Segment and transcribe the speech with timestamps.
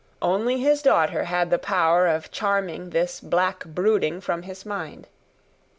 [0.23, 5.05] Only his daughter had the power of charming this black brooding from his mind.